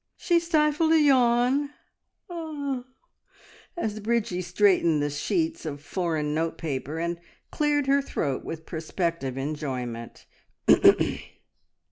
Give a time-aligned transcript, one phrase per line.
[0.17, 1.75] She stifled a yawn
[3.77, 7.19] as Bridgie straightened the sheets of foreign note paper, and
[7.51, 10.25] cleared her throat with prospective enjoyment.